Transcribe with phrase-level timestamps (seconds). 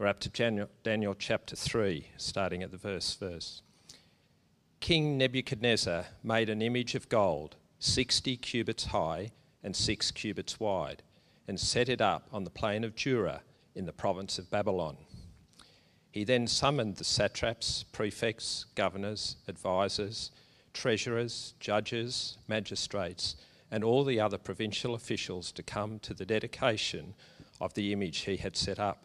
[0.00, 3.60] We're up to Daniel, chapter 3, starting at the verse verse.
[4.80, 9.32] King Nebuchadnezzar made an image of gold, 60 cubits high
[9.62, 11.02] and 6 cubits wide,
[11.46, 13.42] and set it up on the plain of Dura
[13.74, 14.96] in the province of Babylon.
[16.10, 20.30] He then summoned the satraps, prefects, governors, advisers,
[20.72, 23.36] treasurers, judges, magistrates,
[23.70, 27.12] and all the other provincial officials to come to the dedication
[27.60, 29.04] of the image he had set up.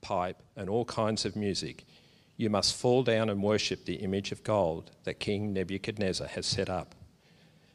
[0.00, 1.84] pipe, and all kinds of music,
[2.36, 6.68] you must fall down and worship the image of gold that King Nebuchadnezzar has set
[6.68, 6.94] up.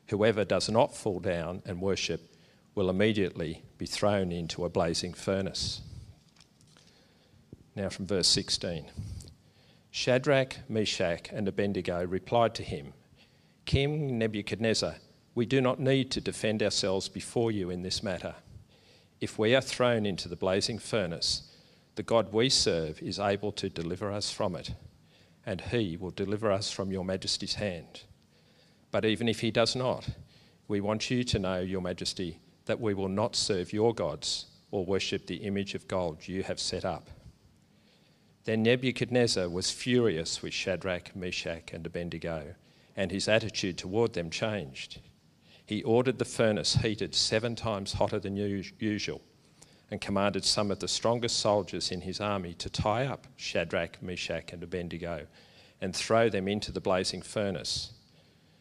[0.08, 2.36] Whoever does not fall down and worship
[2.76, 5.82] will immediately be thrown into a blazing furnace.
[7.76, 8.86] Now, from verse 16
[9.90, 12.94] Shadrach, Meshach, and Abednego replied to him
[13.66, 14.96] King Nebuchadnezzar,
[15.34, 18.36] we do not need to defend ourselves before you in this matter.
[19.22, 21.44] If we are thrown into the blazing furnace,
[21.96, 24.74] the God we serve is able to deliver us from it,
[25.46, 28.04] and he will deliver us from your majesty's hand.
[28.92, 30.08] But even if he does not,
[30.68, 34.86] we want you to know, your majesty, that we will not serve your gods or
[34.86, 37.10] worship the image of gold you have set up.
[38.46, 42.56] Then Nebuchadnezzar was furious with Shadrach, Meshach, and Abednego,
[42.96, 45.00] and his attitude toward them changed.
[45.66, 49.22] He ordered the furnace heated seven times hotter than usual
[49.92, 54.54] and commanded some of the strongest soldiers in his army to tie up Shadrach, Meshach,
[54.54, 55.28] and Abednego
[55.82, 57.92] and throw them into the blazing furnace.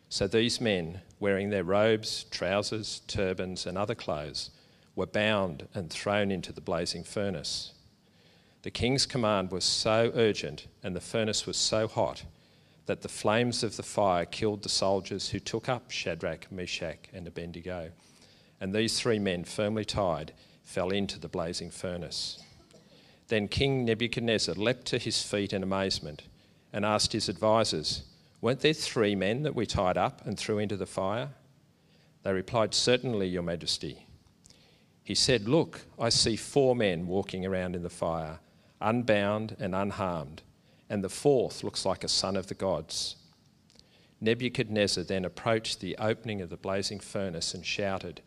[0.08, 4.50] So these men, wearing their robes, trousers, turbans, and other clothes,
[4.96, 7.74] were bound and thrown into the blazing furnace.
[8.62, 12.24] The king's command was so urgent and the furnace was so hot
[12.86, 17.28] that the flames of the fire killed the soldiers who took up Shadrach, Meshach, and
[17.28, 17.92] Abednego.
[18.60, 20.32] And these three men, firmly tied,
[20.70, 22.40] fell into the blazing furnace.
[23.26, 26.22] Then King Nebuchadnezzar leapt to his feet in amazement
[26.72, 28.04] and asked his advisers,
[28.40, 31.30] Weren't there three men that we tied up and threw into the fire?
[32.22, 34.06] They replied, Certainly, Your Majesty.
[35.02, 38.38] He said, Look, I see four men walking around in the fire,
[38.80, 40.42] unbound and unharmed,
[40.88, 43.16] and the fourth looks like a son of the gods.
[44.20, 48.22] Nebuchadnezzar then approached the opening of the blazing furnace and shouted,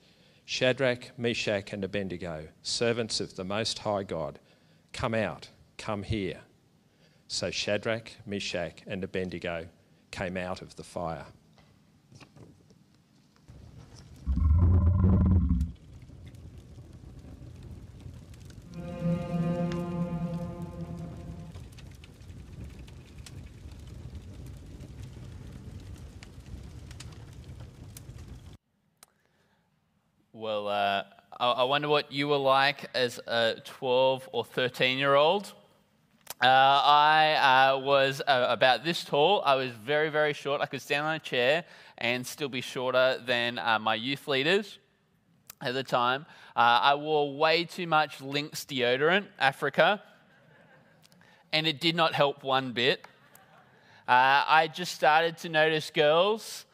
[0.54, 4.38] Shadrach, Meshach, and Abednego, servants of the Most High God,
[4.92, 5.50] come out,
[5.80, 6.42] come here.
[7.28, 9.66] So Shadrach, Meshach, and Abednego
[10.12, 11.26] came out of the fire.
[31.64, 35.54] I wonder what you were like as a 12 or 13 year old.
[36.42, 39.42] Uh, I uh, was uh, about this tall.
[39.46, 40.60] I was very, very short.
[40.60, 41.64] I could stand on a chair
[41.98, 44.78] and still be shorter than uh, my youth leaders
[45.62, 46.26] at the time.
[46.54, 50.04] Uh, I wore way too much Lynx deodorant, Africa,
[51.54, 53.08] and it did not help one bit.
[54.06, 56.66] Uh, I just started to notice girls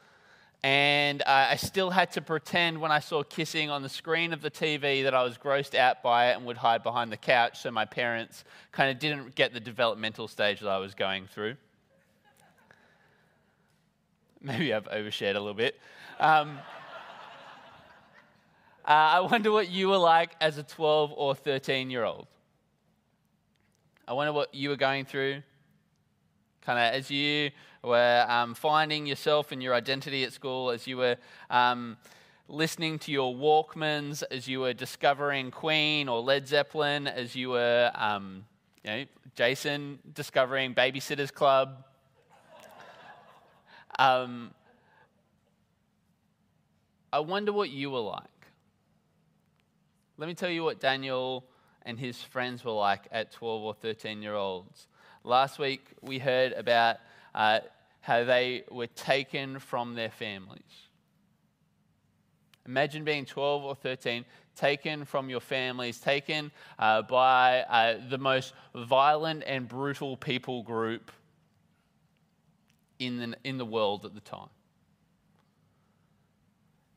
[0.62, 4.52] and I still had to pretend when I saw kissing on the screen of the
[4.52, 7.72] TV that I was grossed out by it and would hide behind the couch so
[7.72, 8.44] my parents
[8.74, 11.56] kind of didn't get the developmental stage that I was going through.
[14.42, 15.80] Maybe I've overshared a little bit.
[16.20, 16.60] Um,
[18.86, 22.28] uh, I wonder what you were like as a 12 or 13 year old.
[24.06, 25.42] I wonder what you were going through.
[26.62, 27.52] Kind of as you
[27.84, 31.18] were um, finding yourself and your identity at school, as you were
[31.50, 31.98] um,
[32.48, 37.92] listening to your Walkmans, as you were discovering Queen or Led Zeppelin, as you were,
[37.96, 38.46] um,
[38.84, 41.86] you know, Jason discovering Babysitters Club.
[43.98, 44.52] Um,
[47.12, 48.26] I wonder what you were like.
[50.18, 51.46] Let me tell you what Daniel
[51.84, 54.88] and his friends were like at 12 or 13 year olds.
[55.24, 56.98] Last week we heard about
[57.36, 57.60] uh,
[58.02, 60.62] how they were taken from their families.
[62.66, 64.26] Imagine being 12 or 13,
[64.56, 71.12] taken from your families, taken uh, by uh, the most violent and brutal people group
[73.00, 74.50] in the, in the world at the time.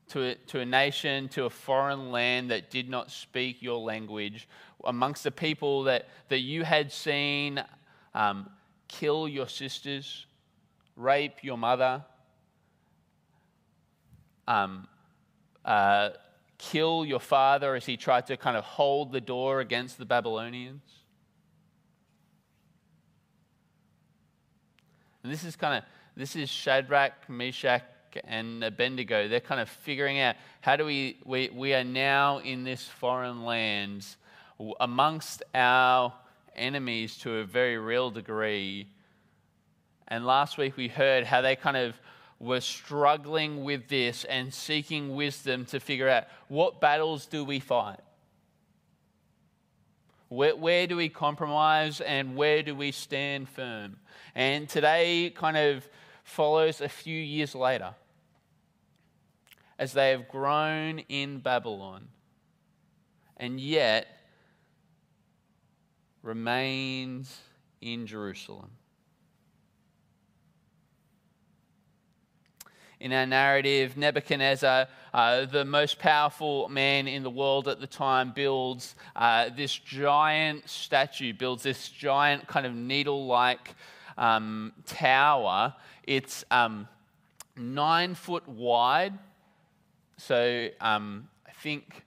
[0.09, 4.47] To a, to a nation, to a foreign land that did not speak your language,
[4.85, 7.63] amongst the people that, that you had seen
[8.15, 8.51] um,
[8.89, 10.27] kill your sisters,
[10.97, 12.05] rape your mother,
[14.47, 14.87] um,
[15.65, 16.11] uh,
[16.59, 20.83] kill your father as he tried to kind of hold the door against the Babylonians.
[25.23, 25.85] And this is kind of
[26.17, 27.83] this is Shadrach, Meshach,
[28.25, 29.29] and Abednego.
[29.29, 33.45] They're kind of figuring out how do we we, we are now in this foreign
[33.45, 34.05] land
[34.81, 36.13] amongst our
[36.57, 38.89] enemies to a very real degree.
[40.09, 41.95] And last week we heard how they kind of
[42.39, 48.01] were struggling with this and seeking wisdom to figure out what battles do we fight?
[50.29, 53.97] Where, where, do we compromise and where do we stand firm?
[54.35, 55.87] And today kind of
[56.25, 57.95] follows a few years later
[59.79, 62.09] as they have grown in Babylon
[63.37, 64.07] and yet
[66.23, 67.41] remains
[67.81, 68.71] in Jerusalem.
[73.03, 78.31] in our narrative, Nebuchadnezzar, uh, the most powerful man in the world at the time,
[78.33, 83.75] builds uh, this giant statue, builds this giant kind of needle like
[84.17, 85.75] um, tower.
[86.05, 86.87] It's um,
[87.57, 89.19] nine foot wide.
[90.17, 92.05] So um, I think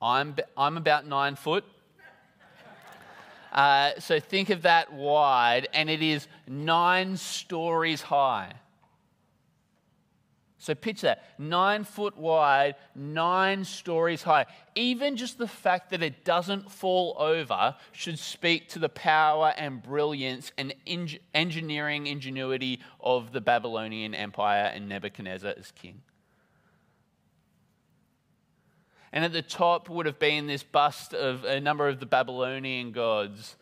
[0.00, 1.64] I'm, I'm about nine foot.
[3.52, 8.52] Uh, so think of that wide, and it is nine stories high.
[10.60, 14.44] So picture that nine foot wide, nine stories high.
[14.74, 19.82] Even just the fact that it doesn't fall over should speak to the power and
[19.82, 20.74] brilliance and
[21.32, 26.02] engineering ingenuity of the Babylonian Empire and Nebuchadnezzar as king.
[29.12, 32.92] And at the top would have been this bust of a number of the Babylonian
[32.92, 33.56] gods.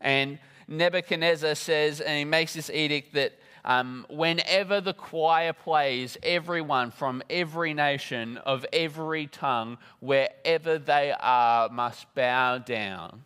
[0.00, 3.32] And Nebuchadnezzar says, and he makes this edict that
[3.64, 11.68] um, whenever the choir plays, everyone from every nation, of every tongue, wherever they are,
[11.68, 13.24] must bow down.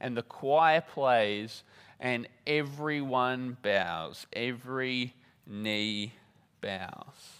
[0.00, 1.62] And the choir plays,
[1.98, 5.14] and everyone bows, every
[5.46, 6.12] knee
[6.60, 7.35] bows,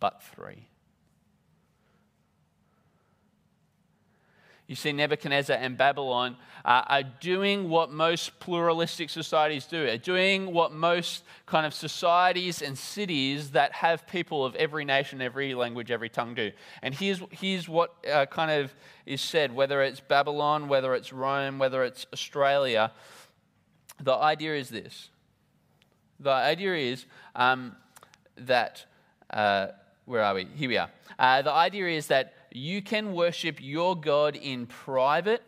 [0.00, 0.66] but three.
[4.70, 10.72] You see, Nebuchadnezzar and Babylon are doing what most pluralistic societies do, are doing what
[10.72, 16.08] most kind of societies and cities that have people of every nation, every language, every
[16.08, 16.52] tongue do.
[16.82, 18.72] And here's, here's what uh, kind of
[19.06, 22.92] is said whether it's Babylon, whether it's Rome, whether it's Australia,
[24.00, 25.10] the idea is this.
[26.20, 27.74] The idea is um,
[28.36, 28.86] that,
[29.30, 29.68] uh,
[30.10, 30.44] where are we?
[30.56, 30.90] Here we are.
[31.16, 35.40] Uh, the idea is that you can worship your God in private,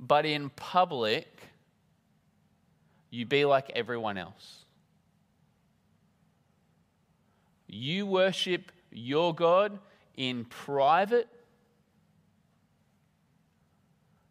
[0.00, 1.28] but in public,
[3.10, 4.64] you be like everyone else.
[7.68, 9.78] You worship your God
[10.16, 11.28] in private,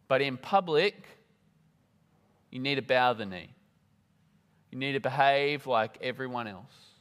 [0.06, 1.02] but in public,
[2.50, 3.48] you need to bow the knee.
[4.70, 6.93] You need to behave like everyone else.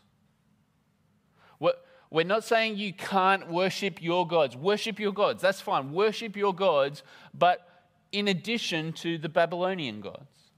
[2.14, 4.56] We're not saying you can't worship your gods.
[4.56, 5.42] Worship your gods.
[5.42, 5.92] That's fine.
[5.92, 7.02] Worship your gods,
[7.34, 7.68] but
[8.12, 10.52] in addition to the Babylonian gods.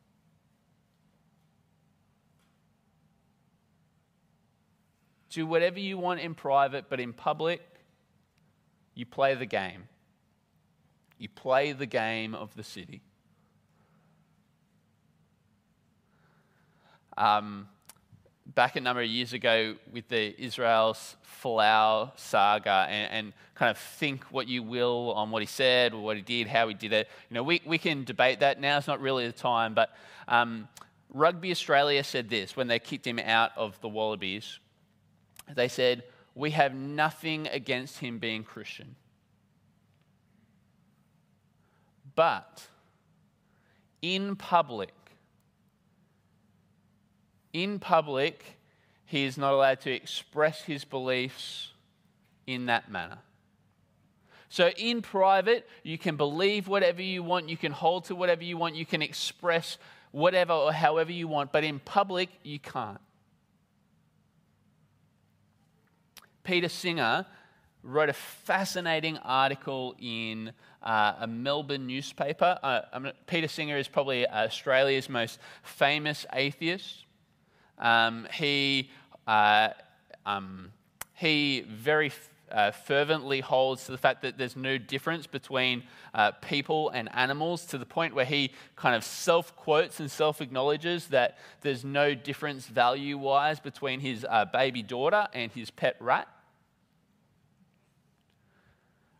[5.30, 7.62] Do whatever you want in private, but in public,
[8.94, 9.88] you play the game.
[11.18, 13.02] You play the game of the city.
[17.18, 17.70] Um,
[18.56, 23.78] back a number of years ago with the Israel's Folau saga and, and, kind of
[23.78, 26.92] think what you will on what he said or what he did, how he did
[26.92, 27.08] it.
[27.30, 28.60] You know, we, we can debate that.
[28.60, 29.96] Now It's not really the time, but
[30.28, 30.68] um,
[31.14, 34.60] Rugby Australia said this when they kicked him out of the Wallabies.
[35.54, 38.98] They said, We have nothing against him being Christian.
[42.16, 42.68] But
[44.02, 44.94] in public,
[47.56, 48.44] in public,
[49.06, 51.72] he is not allowed to express his beliefs
[52.46, 53.20] in that manner.
[54.50, 58.58] So, in private, you can believe whatever you want, you can hold to whatever you
[58.58, 59.78] want, you can express
[60.12, 63.00] whatever or however you want, but in public, you can't.
[66.44, 67.26] Peter Singer
[67.84, 70.52] wrote a fascinating article in
[70.84, 72.60] uh, a Melbourne newspaper.
[72.62, 77.05] Uh, Peter Singer is probably Australia's most famous atheist.
[77.77, 78.89] Um, he,
[79.27, 79.70] uh,
[80.25, 80.72] um,
[81.13, 82.12] he very
[82.51, 87.65] uh, fervently holds to the fact that there's no difference between uh, people and animals
[87.65, 92.13] to the point where he kind of self quotes and self acknowledges that there's no
[92.13, 96.27] difference value wise between his uh, baby daughter and his pet rat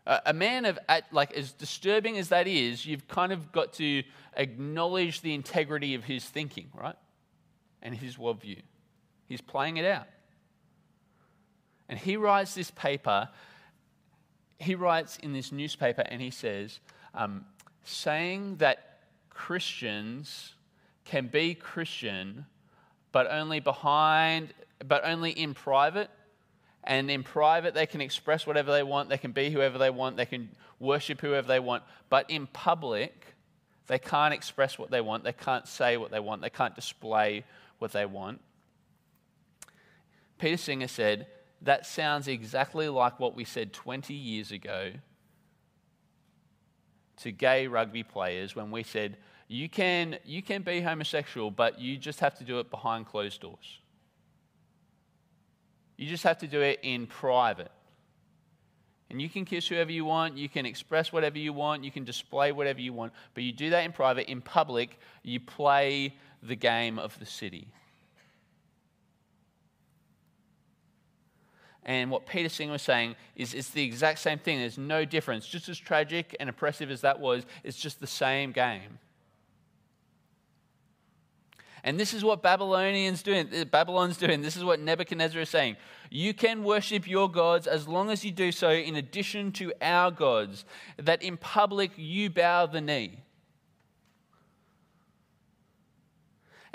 [0.06, 0.78] a man of,
[1.10, 4.04] like, as disturbing as that is, you've kind of got to
[4.36, 6.94] acknowledge the integrity of his thinking, right?
[7.82, 8.62] And his worldview.
[9.26, 10.06] He's playing it out.
[11.88, 13.28] And he writes this paper,
[14.58, 16.80] he writes in this newspaper, and he says,
[17.14, 17.44] um,
[17.84, 20.54] saying that Christians
[21.04, 22.46] can be Christian,
[23.12, 24.52] but only behind,
[24.86, 26.10] but only in private
[26.86, 30.16] and in private, they can express whatever they want, they can be whoever they want,
[30.16, 31.82] they can worship whoever they want.
[32.08, 33.34] But in public,
[33.88, 37.44] they can't express what they want, they can't say what they want, they can't display
[37.78, 38.40] what they want.
[40.38, 41.26] Peter Singer said,
[41.62, 44.92] That sounds exactly like what we said 20 years ago
[47.18, 49.16] to gay rugby players when we said,
[49.48, 53.40] you can, you can be homosexual, but you just have to do it behind closed
[53.40, 53.80] doors.
[55.96, 57.70] You just have to do it in private.
[59.08, 62.04] And you can kiss whoever you want, you can express whatever you want, you can
[62.04, 64.28] display whatever you want, but you do that in private.
[64.28, 66.12] In public, you play
[66.46, 67.68] the game of the city.
[71.86, 74.58] And what Peter Singer was saying is it's the exact same thing.
[74.58, 75.46] There's no difference.
[75.46, 78.98] Just as tragic and oppressive as that was, it's just the same game.
[81.84, 84.42] And this is what Babylonians doing, uh, Babylon's doing.
[84.42, 85.76] This is what Nebuchadnezzar is saying.
[86.10, 90.10] You can worship your gods as long as you do so in addition to our
[90.10, 90.64] gods,
[90.96, 93.20] that in public you bow the knee.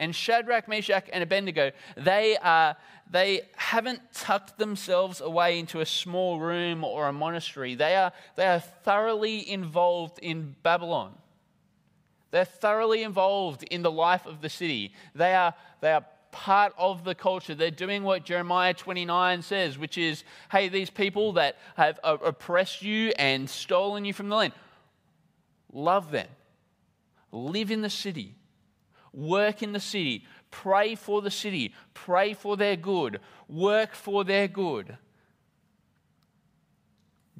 [0.01, 2.75] And Shadrach, Meshach, and Abednego, they, are,
[3.12, 7.75] they haven't tucked themselves away into a small room or a monastery.
[7.75, 11.13] They are, they are thoroughly involved in Babylon.
[12.31, 14.91] They're thoroughly involved in the life of the city.
[15.13, 17.53] They are, they are part of the culture.
[17.53, 23.13] They're doing what Jeremiah 29 says, which is hey, these people that have oppressed you
[23.20, 24.53] and stolen you from the land,
[25.72, 26.27] love them.
[27.31, 28.36] Live in the city.
[29.13, 30.25] Work in the city.
[30.51, 31.74] Pray for the city.
[31.94, 33.20] Pray for their good.
[33.48, 34.98] Work for their good.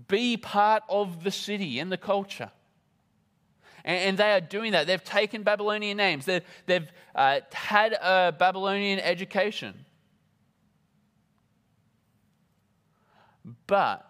[0.08, 2.51] Be part of the city and the culture.
[3.84, 4.86] And, they are doing that.
[4.86, 9.86] They've taken Babylonian names, they've, uh, had a Babylonian education.
[13.66, 14.06] But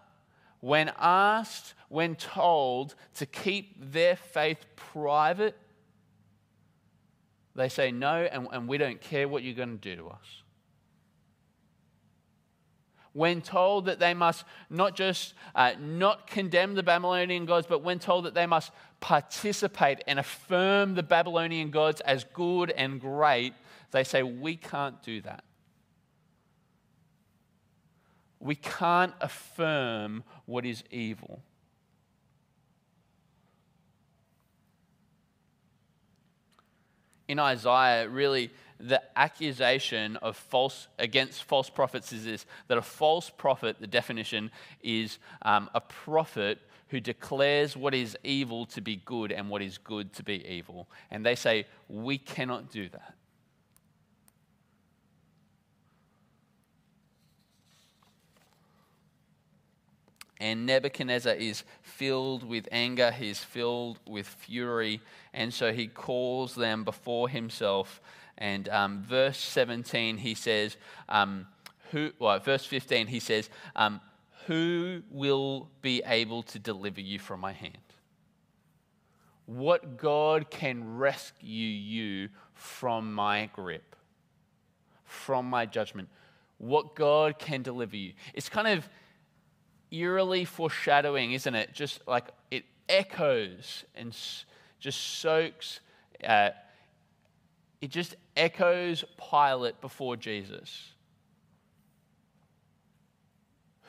[0.60, 5.56] when asked, when told to keep their faith private,
[7.54, 10.42] they say no, and, and we don't care what you're going to do to us
[13.12, 17.98] when told that they must not just uh, not condemn the Babylonian gods, but when
[17.98, 23.52] told that they must participate and affirm the Babylonian gods as good and great,
[23.90, 25.44] they say, We can't do that.
[28.40, 31.42] We can't affirm what is evil.
[37.32, 43.30] In Isaiah, really, the accusation of false against false prophets is this that a false
[43.30, 44.50] prophet the definition
[44.82, 46.58] is um, a prophet
[46.88, 50.90] who declares what is evil to be good and what is good to be evil.
[51.10, 53.14] And they say we cannot do that
[60.42, 65.00] And Nebuchadnezzar is filled with anger, he's filled with fury,
[65.32, 68.00] and so he calls them before himself
[68.38, 70.76] and um, verse 17, he says,
[71.08, 71.46] um,
[71.90, 74.00] who, well, verse 15, he says, um,
[74.46, 77.78] Who will be able to deliver you from my hand?
[79.46, 83.94] What God can rescue you from my grip,
[85.04, 86.08] from my judgment?
[86.58, 88.12] What God can deliver you?
[88.34, 88.88] It's kind of
[89.92, 91.72] eerily foreshadowing, isn't it?
[91.72, 94.16] Just like it echoes and
[94.80, 95.80] just soaks.
[96.26, 96.50] Uh,
[97.80, 100.92] it just echoes Pilate before Jesus.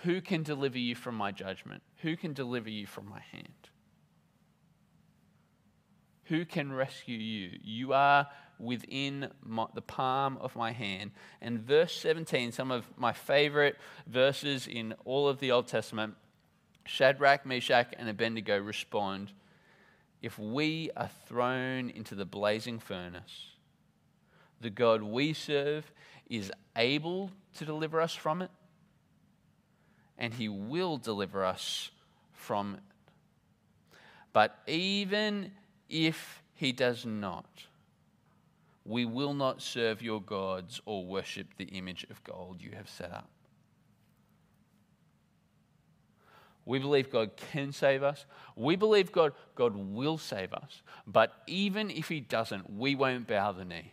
[0.01, 1.81] Who can deliver you from my judgment?
[2.01, 3.69] Who can deliver you from my hand?
[6.25, 7.59] Who can rescue you?
[7.61, 8.27] You are
[8.59, 11.11] within my, the palm of my hand.
[11.41, 13.77] And verse 17, some of my favorite
[14.07, 16.15] verses in all of the Old Testament
[16.85, 19.31] Shadrach, Meshach, and Abednego respond
[20.21, 23.51] If we are thrown into the blazing furnace,
[24.59, 25.91] the God we serve
[26.29, 28.51] is able to deliver us from it,
[30.17, 31.91] and he will deliver us
[32.31, 32.83] from it.
[34.33, 35.51] But even
[35.93, 37.45] if he does not,
[38.83, 43.11] we will not serve your gods or worship the image of gold you have set
[43.11, 43.29] up.
[46.65, 48.25] We believe God can save us.
[48.55, 50.81] We believe God, God will save us.
[51.05, 53.91] But even if He doesn't, we won't bow the knee.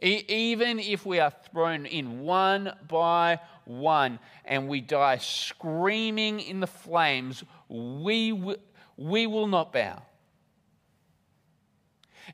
[0.00, 6.60] E- even if we are thrown in one by one and we die screaming in
[6.60, 8.58] the flames, we, w-
[8.98, 10.02] we will not bow.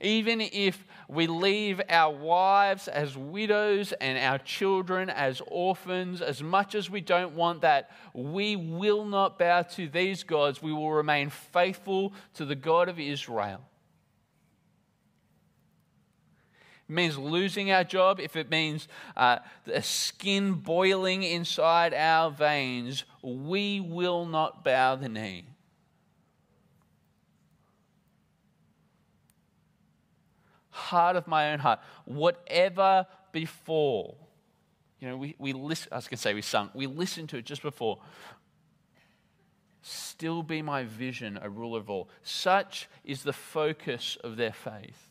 [0.01, 6.75] Even if we leave our wives as widows and our children as orphans, as much
[6.75, 10.61] as we don't want that, we will not bow to these gods.
[10.61, 13.61] We will remain faithful to the God of Israel.
[16.89, 23.05] It means losing our job, if it means uh, a skin boiling inside our veins,
[23.23, 25.45] we will not bow the knee.
[30.75, 34.17] Heart of my own heart, whatever before.
[34.99, 37.37] You know, we, we listen, I was going to say we sung, we listened to
[37.37, 38.01] it just before.
[39.83, 42.09] Still be my vision, a ruler of all.
[42.23, 45.11] Such is the focus of their faith.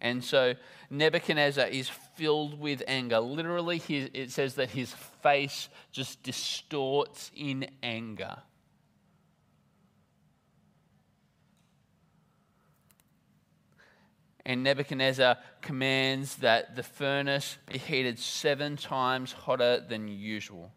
[0.00, 0.54] And so
[0.88, 3.18] Nebuchadnezzar is filled with anger.
[3.20, 8.36] Literally, it says that his face just distorts in anger.
[14.46, 20.72] And Nebuchadnezzar commands that the furnace be heated seven times hotter than usual.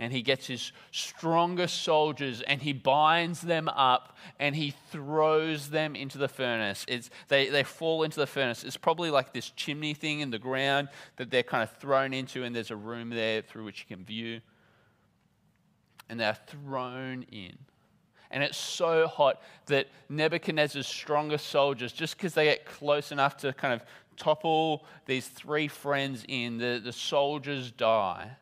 [0.00, 5.94] And he gets his strongest soldiers and he binds them up and he throws them
[5.94, 6.84] into the furnace.
[6.88, 8.64] It's, they, they fall into the furnace.
[8.64, 12.42] It's probably like this chimney thing in the ground that they're kind of thrown into,
[12.42, 14.40] and there's a room there through which you can view.
[16.08, 17.58] And they're thrown in
[18.30, 23.52] and it's so hot that Nebuchadnezzar's strongest soldiers, just because they get close enough to
[23.52, 23.82] kind of
[24.16, 28.32] topple these three friends in, the, the soldiers die.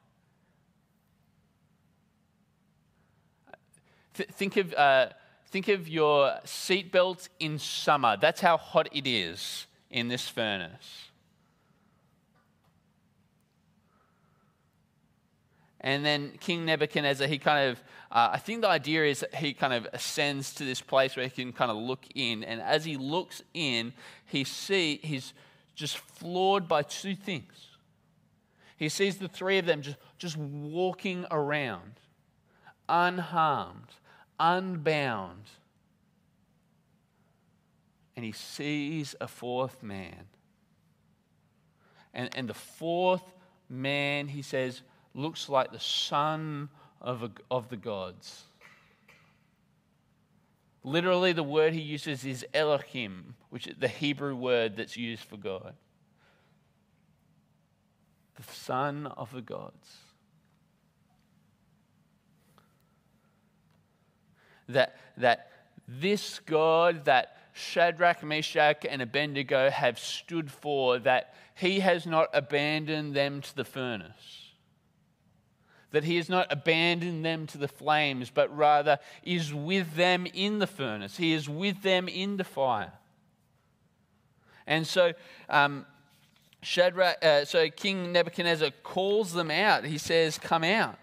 [4.14, 5.08] Th- think, of, uh,
[5.48, 8.16] think of your seatbelt in summer.
[8.16, 11.05] That's how hot it is in this furnace.
[15.86, 19.72] And then King Nebuchadnezzar, he kind of uh, I think the idea is he kind
[19.72, 22.42] of ascends to this place where he can kind of look in.
[22.42, 23.92] And as he looks in,
[24.24, 25.32] he see he's
[25.76, 27.68] just floored by two things.
[28.76, 32.00] He sees the three of them just, just walking around,
[32.88, 33.90] unharmed,
[34.40, 35.44] unbound.
[38.16, 40.26] And he sees a fourth man.
[42.12, 43.22] And, and the fourth
[43.68, 44.82] man, he says,
[45.16, 46.68] looks like the son
[47.00, 48.44] of, a, of the gods.
[50.84, 55.36] Literally, the word he uses is Elohim, which is the Hebrew word that's used for
[55.36, 55.74] God.
[58.36, 59.96] The Son of the gods.
[64.68, 65.50] That, that
[65.88, 73.14] this God that Shadrach, Meshach, and Abednego have stood for, that he has not abandoned
[73.14, 74.45] them to the furnace
[75.92, 80.58] that he has not abandoned them to the flames, but rather is with them in
[80.58, 81.16] the furnace.
[81.16, 82.92] He is with them in the fire.
[84.66, 85.12] And so,
[85.48, 85.86] um,
[86.62, 89.84] Shadrach, uh, so King Nebuchadnezzar calls them out.
[89.84, 90.98] He says, Come out.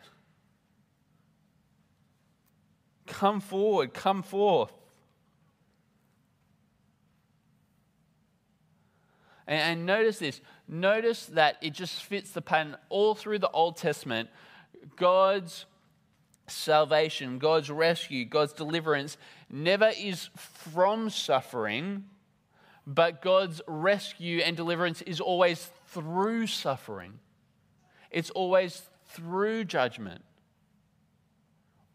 [3.07, 4.73] Come forward, come forth.
[9.47, 10.41] And, and notice this.
[10.67, 14.29] Notice that it just fits the pattern all through the Old Testament
[14.95, 15.65] God's
[16.47, 19.17] salvation, God's rescue, God's deliverance
[19.49, 22.05] never is from suffering,
[22.85, 27.19] but God's rescue and deliverance is always through suffering.
[28.11, 30.23] It's always through judgment.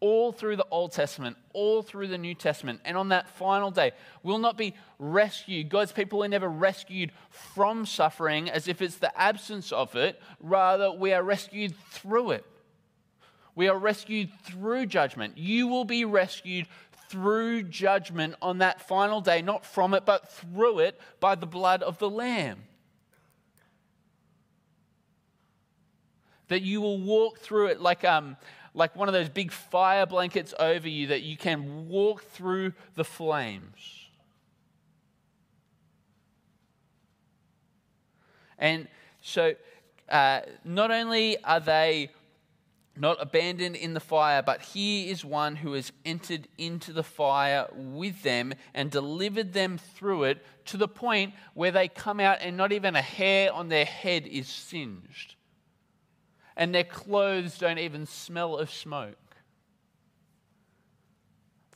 [0.00, 2.80] All through the Old Testament, all through the New Testament.
[2.84, 3.90] And on that final day,
[4.22, 5.68] we'll not be rescued.
[5.68, 10.22] God's people are never rescued from suffering as if it's the absence of it.
[10.40, 12.46] Rather, we are rescued through it.
[13.58, 15.36] We are rescued through judgment.
[15.36, 16.68] You will be rescued
[17.08, 21.82] through judgment on that final day, not from it, but through it by the blood
[21.82, 22.60] of the Lamb.
[26.46, 28.36] That you will walk through it like, um,
[28.74, 33.02] like one of those big fire blankets over you, that you can walk through the
[33.02, 34.06] flames.
[38.56, 38.86] And
[39.20, 39.56] so,
[40.08, 42.10] uh, not only are they
[43.00, 47.66] not abandoned in the fire, but he is one who has entered into the fire
[47.72, 52.56] with them and delivered them through it to the point where they come out and
[52.56, 55.34] not even a hair on their head is singed.
[56.56, 59.16] And their clothes don't even smell of smoke.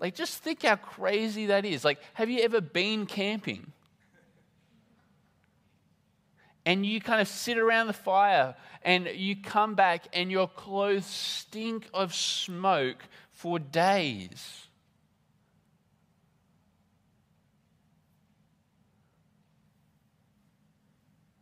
[0.01, 1.85] Like, just think how crazy that is.
[1.85, 3.73] Like, have you ever been camping?
[6.65, 11.07] And you kind of sit around the fire and you come back and your clothes
[11.07, 14.67] stink of smoke for days.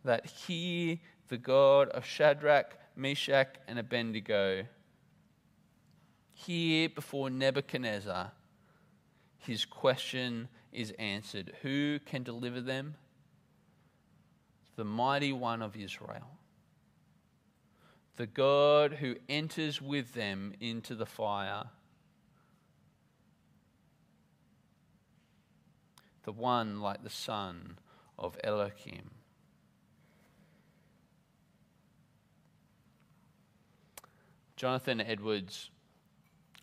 [0.05, 4.65] That he, the God of Shadrach, Meshach, and Abednego,
[6.33, 8.33] here before Nebuchadnezzar,
[9.39, 12.95] his question is answered Who can deliver them?
[14.81, 16.39] The mighty one of Israel,
[18.17, 21.65] the God who enters with them into the fire,
[26.23, 27.77] the one like the Son
[28.19, 29.11] of Elohim.
[34.57, 35.69] Jonathan Edwards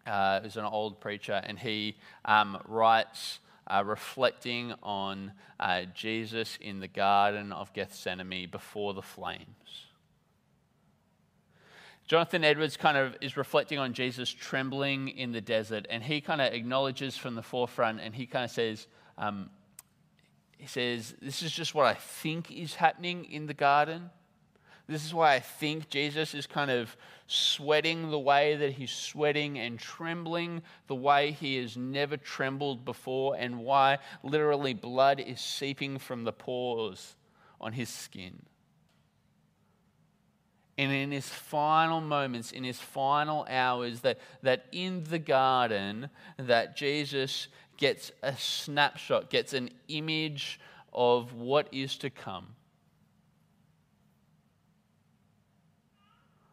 [0.07, 6.79] uh, is an old preacher, and he um, writes uh, reflecting on uh, Jesus in
[6.79, 9.87] the Garden of Gethsemane before the flames.
[12.07, 16.41] Jonathan Edwards kind of is reflecting on Jesus trembling in the desert, and he kind
[16.41, 19.49] of acknowledges from the forefront, and he kind of says, um,
[20.57, 24.09] he says, This is just what I think is happening in the garden.
[24.87, 26.95] This is why I think Jesus is kind of
[27.27, 33.35] sweating the way that he's sweating and trembling the way he has never trembled before,
[33.37, 37.15] and why literally blood is seeping from the pores
[37.59, 38.41] on his skin.
[40.77, 46.77] And in his final moments, in his final hours, that, that in the garden, that
[46.77, 47.47] Jesus
[47.77, 50.59] gets a snapshot, gets an image
[50.93, 52.56] of what is to come.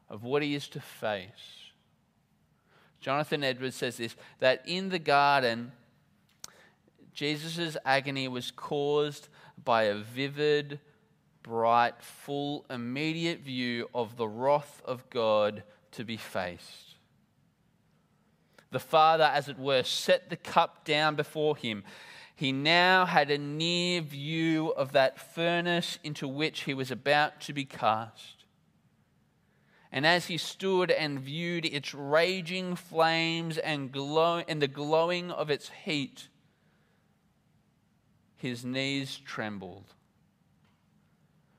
[0.09, 1.71] Of what he is to face.
[3.01, 5.73] Jonathan Edwards says this that in the garden,
[7.13, 9.29] Jesus' agony was caused
[9.63, 10.81] by a vivid,
[11.43, 15.63] bright, full, immediate view of the wrath of God
[15.93, 16.95] to be faced.
[18.71, 21.85] The Father, as it were, set the cup down before him.
[22.35, 27.53] He now had a near view of that furnace into which he was about to
[27.53, 28.44] be cast.
[29.95, 35.51] And as he stood and viewed its raging flames and, glow, and the glowing of
[35.51, 36.27] its heat,
[38.37, 39.95] his knees trembled.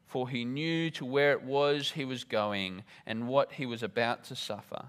[0.06, 4.26] For he knew to where it was he was going and what he was about
[4.26, 4.88] to suffer.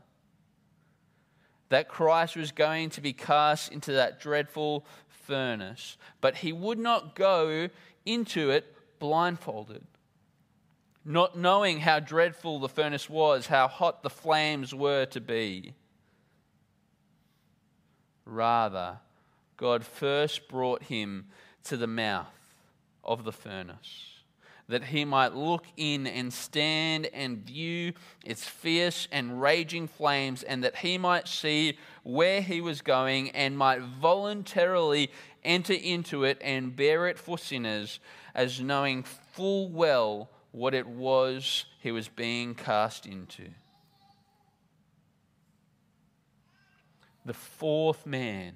[1.68, 7.14] That Christ was going to be cast into that dreadful furnace, but he would not
[7.14, 7.68] go
[8.04, 9.86] into it blindfolded
[11.06, 15.72] not knowing how dreadful the furnace was, how hot the flames were to be.
[18.24, 18.98] Rather,
[19.56, 21.26] God first brought him
[21.64, 22.26] to the mouth
[23.04, 24.16] of the furnace,
[24.68, 27.92] that he might look in and stand and view
[28.24, 33.56] its fierce and raging flames, and that he might see where he was going and
[33.56, 35.12] might voluntarily
[35.44, 38.00] enter into it and bear it for sinners,
[38.34, 43.48] as knowing full well what it was he was being cast into.
[47.24, 48.54] The fourth man.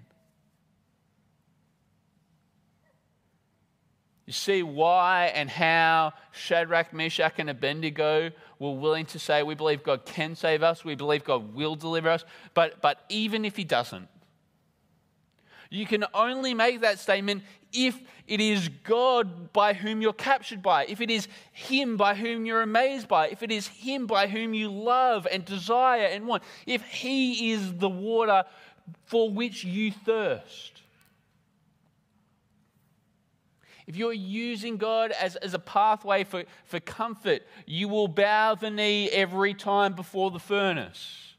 [4.27, 9.83] You see why and how Shadrach, Meshach, and Abednego were willing to say, We believe
[9.83, 12.25] God can save us, we believe God will deliver us,
[12.55, 14.07] but, but even if He doesn't,
[15.71, 20.85] you can only make that statement if it is God by whom you're captured by,
[20.87, 24.53] if it is Him by whom you're amazed by, if it is Him by whom
[24.53, 28.45] you love and desire and want, if He is the water
[29.07, 30.83] for which you thirst.
[33.87, 38.71] If you're using God as, as a pathway for, for comfort, you will bow the
[38.71, 41.30] knee every time before the furnace.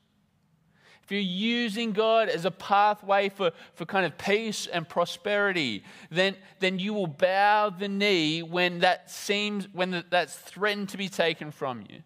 [1.12, 6.38] If you're using God as a pathway for, for kind of peace and prosperity, then,
[6.60, 11.52] then you will bow the knee when that seems when that's threatened to be taken
[11.52, 12.02] from you.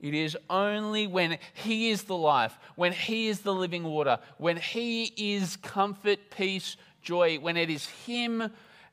[0.00, 4.56] It is only when He is the life, when He is the living water, when
[4.56, 8.50] He is comfort, peace, joy, when it is Him,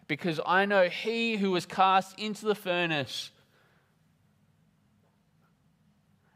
[0.09, 3.31] because I know He who was cast into the furnace.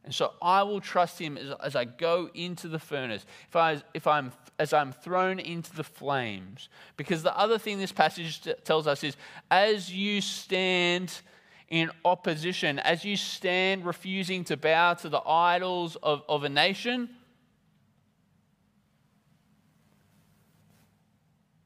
[0.08, 3.82] And so I will trust Him as, as I go into the furnace, if, I,
[3.94, 6.70] if I'm, as I'm thrown into the flames.
[6.96, 9.18] Because the other thing this passage tells us is
[9.52, 11.14] as you stand
[11.68, 17.10] in opposition, as you stand refusing to bow to the idols of, of a nation,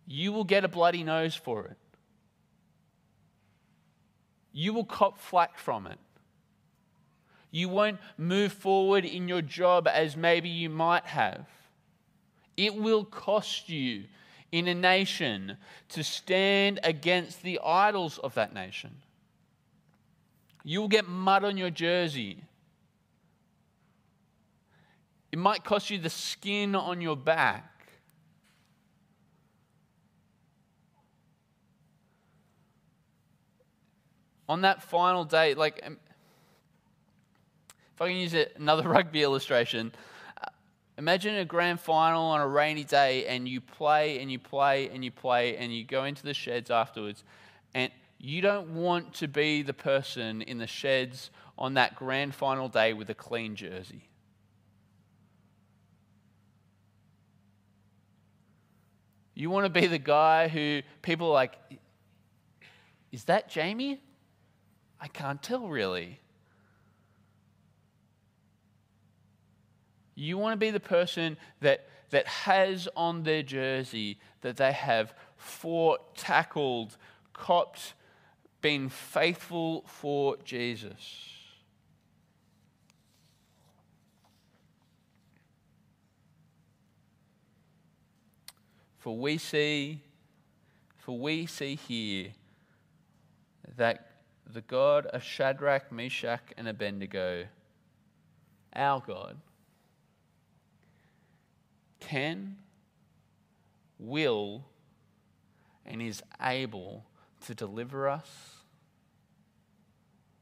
[0.07, 1.77] you will get a bloody nose for it.
[4.51, 5.99] You will cop flack from it.
[7.51, 11.45] You won't move forward in your job as maybe you might have.
[12.55, 14.05] It will cost you
[14.51, 15.57] in a nation
[15.89, 18.91] to stand against the idols of that nation.
[20.63, 22.43] You'll get mud on your jersey.
[25.31, 27.67] It might cost you the skin on your back.
[34.47, 35.81] On that final day, like,
[38.01, 39.93] I can use another rugby illustration,
[40.41, 40.49] uh,
[40.97, 45.05] imagine a grand final on a rainy day and you play and you play and
[45.05, 47.23] you play and you go into the sheds afterwards
[47.75, 52.67] and you don't want to be the person in the sheds on that grand final
[52.69, 54.07] day with a clean jersey.
[59.35, 61.53] You want to be the guy who people are like,
[63.11, 64.01] is that Jamie?
[64.99, 66.20] I can't tell really.
[70.21, 75.15] You want to be the person that, that has on their jersey that they have
[75.35, 76.95] fought, tackled,
[77.33, 77.95] copped
[78.61, 81.27] been faithful for Jesus.
[88.99, 90.01] For we see,
[90.99, 92.27] for we see here
[93.75, 94.11] that
[94.45, 97.47] the God of Shadrach, Meshach, and Abednego,
[98.75, 99.37] our God,
[102.01, 102.57] can,
[103.97, 104.65] will,
[105.85, 107.05] and is able
[107.45, 108.57] to deliver us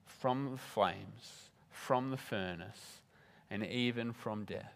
[0.05, 3.01] from the flames, from the furnace,
[3.49, 4.73] and even from death.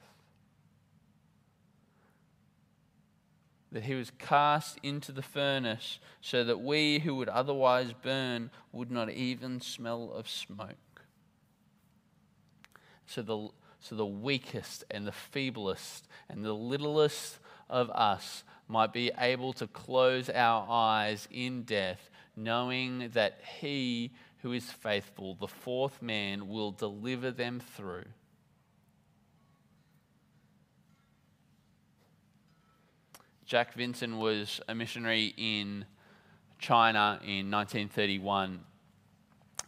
[3.72, 8.92] That he was cast into the furnace so that we who would otherwise burn would
[8.92, 11.02] not even smell of smoke.
[13.08, 13.50] So the,
[13.84, 17.38] so the weakest and the feeblest and the littlest
[17.70, 24.54] of us might be able to close our eyes in death, knowing that he who
[24.54, 28.06] is faithful, the fourth man, will deliver them through.
[33.46, 35.86] Jack Vinson was a missionary in
[36.58, 38.62] China in 1931,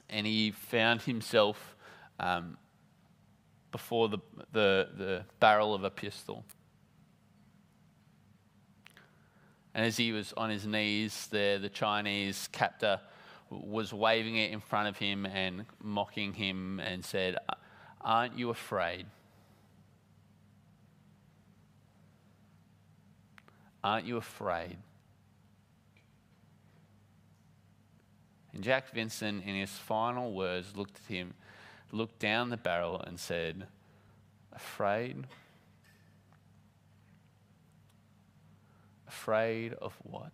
[0.10, 1.75] and he found himself
[2.17, 2.58] um,
[3.76, 4.20] before the,
[4.54, 6.46] the, the barrel of a pistol.
[9.74, 13.02] And as he was on his knees there, the Chinese captor
[13.50, 17.36] was waving it in front of him and mocking him and said,
[18.00, 19.08] Aren't you afraid?
[23.84, 24.78] Aren't you afraid?
[28.54, 31.34] And Jack Vinson, in his final words, looked at him,
[31.96, 33.68] looked down the barrel, and said,
[34.52, 35.26] Afraid?
[39.08, 40.32] Afraid of what?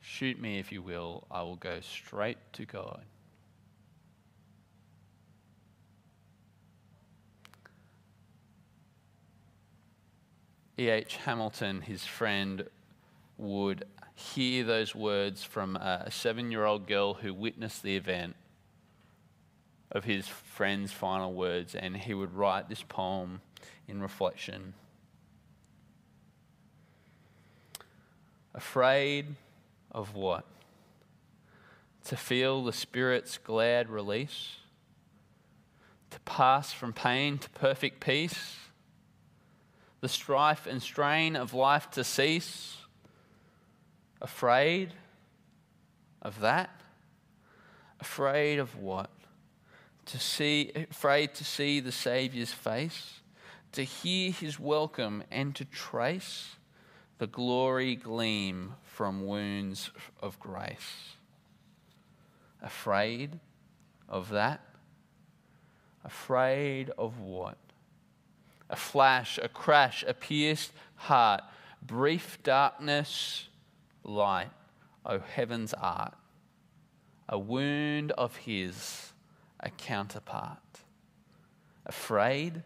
[0.00, 3.04] Shoot me if you will, I will go straight to God.
[10.78, 11.16] E.H.
[11.16, 12.68] Hamilton, his friend,
[13.38, 18.36] would hear those words from a seven year old girl who witnessed the event
[19.90, 23.40] of his friend's final words, and he would write this poem
[23.86, 24.74] in reflection.
[28.54, 29.34] Afraid
[29.90, 30.44] of what?
[32.06, 34.56] To feel the Spirit's glad release?
[36.10, 38.56] To pass from pain to perfect peace?
[40.00, 42.76] The strife and strain of life to cease?
[44.24, 44.94] Afraid
[46.22, 46.70] of that?
[48.00, 49.10] Afraid of what?
[50.06, 53.20] To see, afraid to see the Saviour's face,
[53.72, 56.56] to hear his welcome, and to trace
[57.18, 59.90] the glory gleam from wounds
[60.22, 61.16] of grace.
[62.62, 63.38] Afraid
[64.08, 64.62] of that?
[66.02, 67.58] Afraid of what?
[68.70, 71.42] A flash, a crash, a pierced heart,
[71.82, 73.48] brief darkness,
[74.04, 74.50] light,
[75.04, 76.14] O heaven's art,
[77.28, 79.12] a wound of his,
[79.60, 80.58] a counterpart.
[81.86, 82.62] Afraid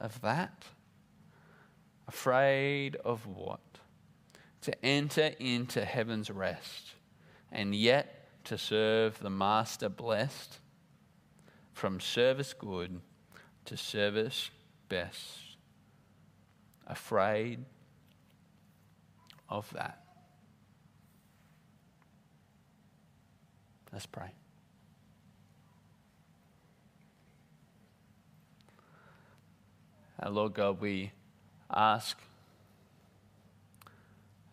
[0.00, 0.64] of that?
[2.08, 3.60] Afraid of what?
[4.62, 6.92] To enter into heaven's rest,
[7.52, 10.58] and yet to serve the Master blessed,
[11.72, 13.00] from service good
[13.64, 14.50] to service
[14.88, 15.56] best.
[16.86, 17.64] Afraid
[19.48, 20.03] of that.
[23.94, 24.32] Let's pray.
[30.18, 31.12] Our Lord God, we
[31.72, 32.18] ask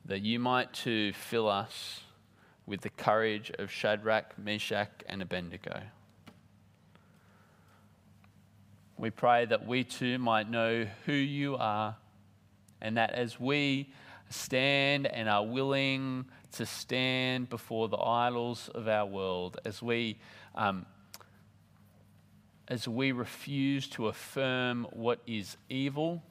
[0.05, 2.01] that you might to fill us
[2.67, 5.81] with the courage of Shadrach, Meshach, and Abednego.
[8.99, 11.95] We pray that we too might know who you are,
[12.79, 13.91] and that as we
[14.29, 20.17] stand and are willing to stand before the idols of our world, as we,
[20.55, 20.85] um,
[22.67, 26.21] as we refuse to affirm what is evil,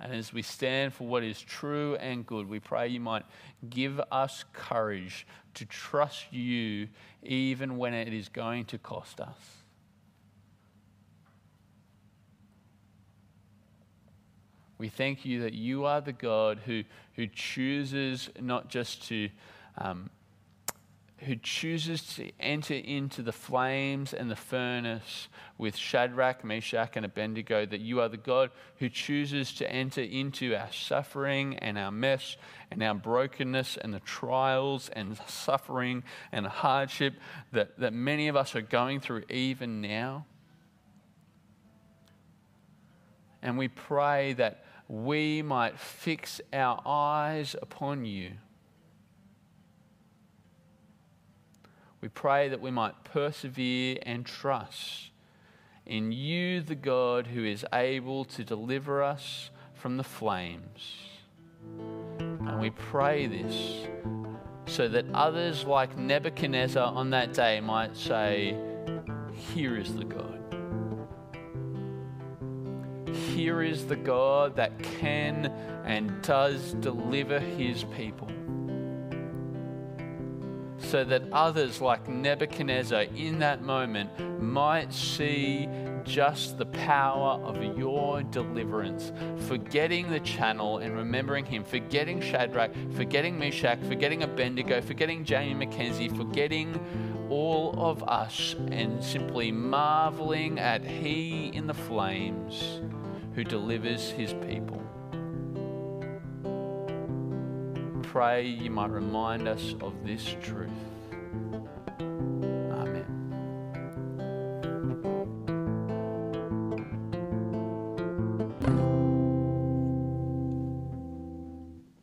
[0.00, 3.24] and as we stand for what is true and good, we pray you might
[3.68, 6.88] give us courage to trust you
[7.22, 9.57] even when it is going to cost us.
[14.78, 19.28] We thank you that you are the God who, who chooses not just to,
[19.76, 20.08] um,
[21.18, 25.26] who chooses to enter into the flames and the furnace
[25.58, 30.54] with Shadrach, Meshach, and Abednego, that you are the God who chooses to enter into
[30.54, 32.36] our suffering and our mess
[32.70, 37.14] and our brokenness and the trials and suffering and hardship
[37.50, 40.24] that, that many of us are going through even now.
[43.42, 48.32] And we pray that we might fix our eyes upon you.
[52.00, 55.10] We pray that we might persevere and trust
[55.84, 60.96] in you, the God who is able to deliver us from the flames.
[61.78, 63.86] And we pray this
[64.66, 68.56] so that others like Nebuchadnezzar on that day might say,
[69.54, 70.27] Here is the God
[73.38, 75.46] here is the God that can
[75.84, 78.28] and does deliver his people.
[80.78, 85.68] So that others like Nebuchadnezzar in that moment might see
[86.02, 89.12] just the power of your deliverance,
[89.46, 96.16] forgetting the channel and remembering him, forgetting Shadrach, forgetting Meshach, forgetting Abednego, forgetting Jamie McKenzie,
[96.16, 96.76] forgetting
[97.30, 102.80] all of us, and simply marveling at he in the flames
[103.38, 104.82] who delivers his people.
[108.02, 110.97] Pray you might remind us of this truth.